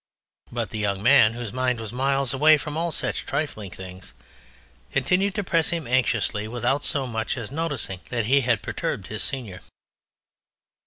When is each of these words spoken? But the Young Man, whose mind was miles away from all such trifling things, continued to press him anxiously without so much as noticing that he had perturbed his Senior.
But 0.51 0.71
the 0.71 0.79
Young 0.79 1.03
Man, 1.03 1.33
whose 1.33 1.53
mind 1.53 1.79
was 1.79 1.93
miles 1.93 2.33
away 2.33 2.57
from 2.57 2.75
all 2.75 2.91
such 2.91 3.23
trifling 3.27 3.69
things, 3.69 4.13
continued 4.91 5.35
to 5.35 5.43
press 5.43 5.69
him 5.69 5.85
anxiously 5.85 6.47
without 6.47 6.83
so 6.83 7.05
much 7.05 7.37
as 7.37 7.51
noticing 7.51 7.99
that 8.09 8.25
he 8.25 8.41
had 8.41 8.63
perturbed 8.63 9.05
his 9.09 9.21
Senior. 9.21 9.61